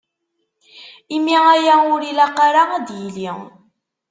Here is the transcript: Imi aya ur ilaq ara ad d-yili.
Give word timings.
Imi 1.15 1.33
aya 1.53 1.75
ur 1.93 2.01
ilaq 2.11 2.35
ara 2.47 2.63
ad 2.75 2.83
d-yili. 2.87 3.31